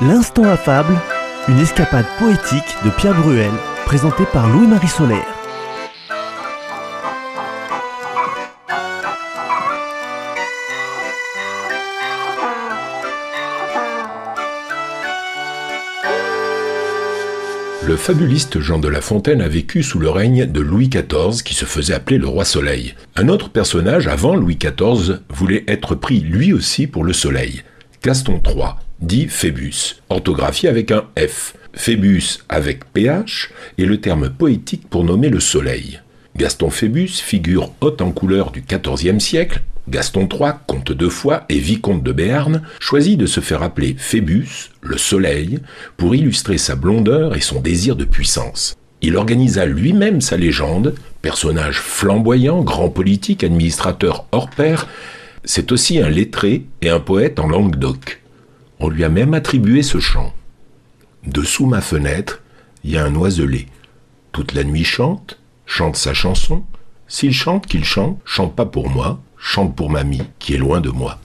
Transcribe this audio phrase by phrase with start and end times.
[0.00, 0.94] L'instant affable,
[1.48, 3.50] une escapade poétique de Pierre Bruel,
[3.84, 5.26] présentée par Louis-Marie Solaire.
[17.84, 21.54] Le fabuliste Jean de La Fontaine a vécu sous le règne de Louis XIV qui
[21.54, 22.94] se faisait appeler le roi soleil.
[23.16, 27.64] Un autre personnage avant Louis XIV voulait être pris lui aussi pour le soleil.
[28.04, 31.54] Gaston III, dit Phébus, orthographié avec un F.
[31.74, 36.00] Phébus avec PH est le terme poétique pour nommer le soleil.
[36.36, 41.58] Gaston Phébus, figure haute en couleur du XIVe siècle, Gaston III, comte de Foix et
[41.58, 45.60] vicomte de Béarn, choisit de se faire appeler Phébus, le soleil,
[45.96, 48.76] pour illustrer sa blondeur et son désir de puissance.
[49.00, 54.88] Il organisa lui-même sa légende, personnage flamboyant, grand politique, administrateur hors pair,
[55.44, 58.20] c'est aussi un lettré et un poète en langue d'oc.
[58.80, 60.32] On lui a même attribué ce chant.
[61.26, 62.42] Dessous ma fenêtre,
[62.84, 63.66] il y a un oiselet.
[64.32, 66.64] Toute la nuit chante, chante sa chanson.
[67.08, 70.90] S'il chante, qu'il chante, chante pas pour moi, chante pour mamie qui est loin de
[70.90, 71.18] moi.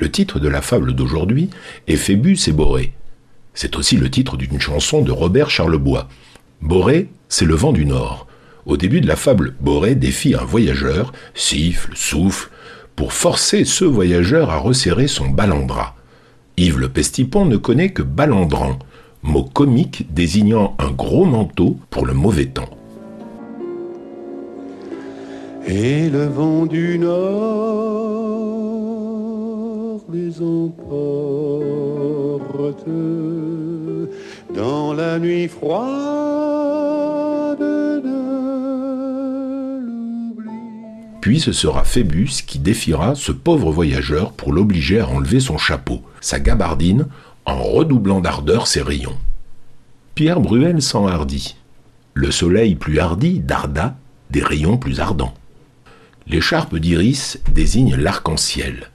[0.00, 1.50] Le titre de la fable d'aujourd'hui
[1.86, 2.94] est Phébus et Borée.
[3.52, 6.08] C'est aussi le titre d'une chanson de Robert Charlebois.
[6.62, 8.26] Borée, c'est le vent du nord.
[8.64, 12.48] Au début de la fable, Borée défie un voyageur, siffle, souffle,
[12.96, 15.94] pour forcer ce voyageur à resserrer son balandra.
[16.56, 18.78] Yves le Pestipon ne connaît que balandran,
[19.22, 22.70] mot comique désignant un gros manteau pour le mauvais temps.
[25.66, 28.09] Et le vent du nord
[34.54, 38.10] dans la nuit froide de
[40.34, 40.50] l'oubli.
[41.20, 46.02] Puis ce sera Phébus qui défiera ce pauvre voyageur pour l'obliger à enlever son chapeau,
[46.20, 47.06] sa gabardine,
[47.44, 49.16] en redoublant d'ardeur ses rayons.
[50.14, 51.56] Pierre Bruel s'enhardit.
[52.14, 53.96] Le soleil plus hardi darda
[54.30, 55.34] des rayons plus ardents.
[56.26, 58.90] L'écharpe d'iris désigne l'arc-en-ciel.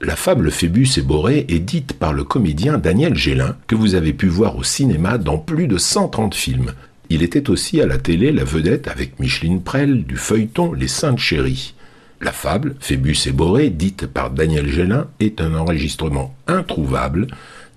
[0.00, 4.12] La fable Phébus et Borée est dite par le comédien Daniel Gélin, que vous avez
[4.12, 6.72] pu voir au cinéma dans plus de 130 films.
[7.10, 11.18] Il était aussi à la télé la vedette avec Micheline Prel du feuilleton Les Saintes
[11.18, 11.74] Chéries.
[12.20, 17.26] La fable, Phébus et Borée, dite par Daniel Gélin, est un enregistrement introuvable,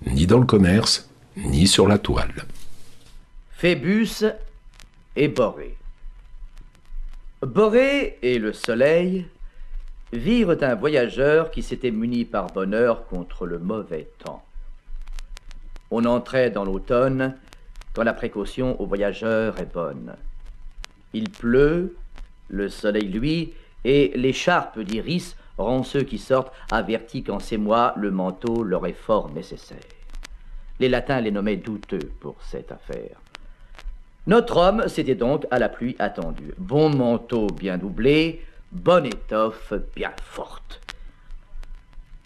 [0.06, 2.46] ni dans le commerce, ni sur la toile.
[3.56, 4.26] Phébus
[5.16, 5.74] et Borée.
[7.44, 9.26] Borée et le soleil
[10.12, 14.42] virent un voyageur qui s'était muni par bonheur contre le mauvais temps.
[15.90, 17.36] On entrait dans l'automne
[17.94, 20.14] quand la précaution au voyageur est bonne.
[21.12, 21.96] Il pleut,
[22.48, 23.52] le soleil lui,
[23.84, 28.92] et l'écharpe d'iris rend ceux qui sortent avertis qu'en ces mois le manteau leur est
[28.92, 29.78] fort nécessaire.
[30.80, 33.20] Les latins les nommaient douteux pour cette affaire.
[34.26, 36.54] Notre homme s'était donc à la pluie attendu.
[36.58, 38.42] Bon manteau bien doublé,
[38.72, 40.80] bonne étoffe bien forte.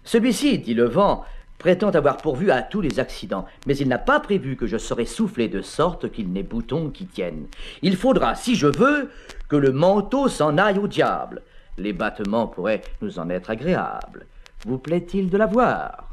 [0.03, 1.25] Celui-ci, dit le vent,
[1.57, 5.05] prétend avoir pourvu à tous les accidents, mais il n'a pas prévu que je serai
[5.05, 7.47] soufflé de sorte qu'il n'ait bouton qui tienne.
[7.81, 9.09] Il faudra, si je veux,
[9.49, 11.41] que le manteau s'en aille au diable.
[11.77, 14.25] Les battements pourraient nous en être agréables.
[14.65, 16.09] Vous plaît-il de l'avoir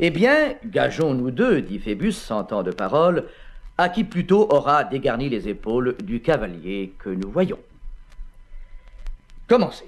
[0.00, 3.24] Eh bien, gageons nous deux, dit Phébus, sentant de parole,
[3.78, 7.58] à qui plutôt aura dégarni les épaules du cavalier que nous voyons.
[9.50, 9.86] Commencez.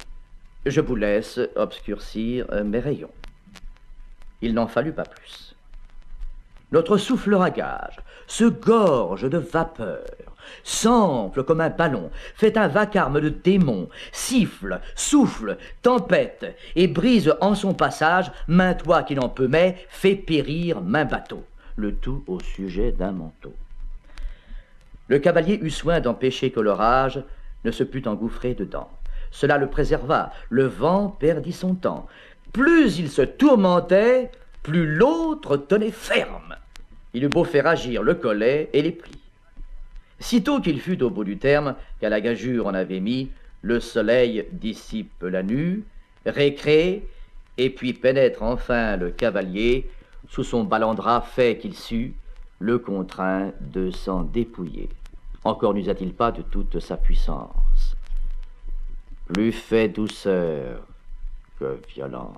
[0.67, 3.13] Je vous laisse obscurcir euh, mes rayons.
[4.41, 5.55] Il n'en fallut pas plus.
[6.73, 10.03] Notre souffleur à gage se gorge de vapeur,
[10.65, 17.55] s'enfle comme un ballon, fait un vacarme de démon, siffle, souffle, tempête, et brise en
[17.55, 21.45] son passage main toit qui n'en peut mais fait périr main bateau,
[21.77, 23.55] le tout au sujet d'un manteau.
[25.07, 27.23] Le cavalier eut soin d'empêcher que l'orage
[27.65, 28.91] ne se pût engouffrer dedans.
[29.33, 30.33] Cela le préserva.
[30.49, 32.07] Le vent perdit son temps.
[32.53, 34.31] Plus il se tourmentait,
[34.63, 36.55] plus l'autre tenait ferme.
[37.15, 39.19] Il eut beau faire agir le collet et les plis.
[40.21, 43.31] Sitôt qu'il fut au bout du terme, qu'à la gageure en avait mis,
[43.63, 45.83] le soleil dissipe la nue,
[46.25, 47.09] récrée,
[47.59, 49.91] et puis pénètre enfin le cavalier,
[50.29, 52.15] sous son balandra fait qu'il sut,
[52.59, 54.89] le contraint de s'en dépouiller.
[55.45, 57.51] Encore n'usa-t-il pas de toute sa puissance.
[59.33, 60.83] Plus fait douceur
[61.59, 62.35] que violence.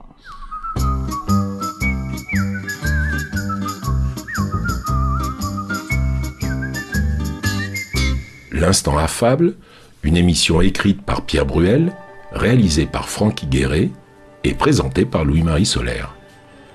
[8.52, 9.56] L'instant affable,
[10.04, 11.92] une émission écrite par Pierre Bruel,
[12.30, 13.90] réalisée par Francky Guéret
[14.44, 16.14] et présentée par Louis-Marie Solaire.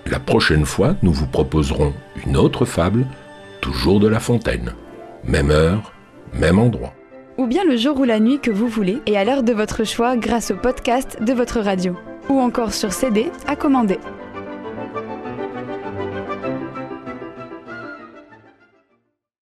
[0.06, 1.94] La prochaine fois, nous vous proposerons
[2.26, 3.06] une autre fable,
[3.62, 4.74] toujours de La Fontaine.
[5.24, 5.94] Même heure,
[6.34, 6.94] même endroit.
[7.40, 9.86] Ou bien le jour ou la nuit que vous voulez et à l'heure de votre
[9.86, 11.96] choix grâce au podcast de votre radio.
[12.28, 13.98] Ou encore sur CD à commander.